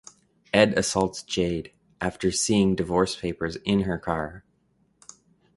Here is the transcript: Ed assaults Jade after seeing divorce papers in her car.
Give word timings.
Ed 0.51 0.79
assaults 0.79 1.21
Jade 1.21 1.71
after 2.01 2.31
seeing 2.31 2.73
divorce 2.75 3.15
papers 3.15 3.57
in 3.65 3.81
her 3.81 3.99
car. 3.99 4.43